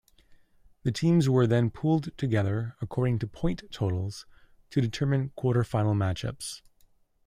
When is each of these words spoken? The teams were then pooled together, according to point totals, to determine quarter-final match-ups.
The 0.81 0.91
teams 0.91 1.29
were 1.29 1.45
then 1.45 1.69
pooled 1.69 2.17
together, 2.17 2.75
according 2.81 3.19
to 3.19 3.27
point 3.27 3.61
totals, 3.69 4.25
to 4.71 4.81
determine 4.81 5.29
quarter-final 5.35 5.93
match-ups. 5.93 6.63